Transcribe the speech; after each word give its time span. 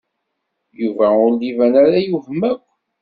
Yuba 0.81 1.07
ur 1.25 1.31
d-iban 1.35 1.73
ara 1.83 1.97
yewhem 2.03 2.41
akk. 2.51 2.63